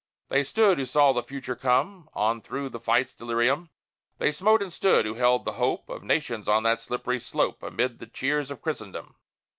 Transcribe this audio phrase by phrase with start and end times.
[0.29, 3.69] They stood, who saw the future come On through the fight's delirium;
[4.17, 7.99] They smote and stood, who held the hope Of nations on that slippery slope, Amid
[7.99, 9.13] the cheers of Christendom!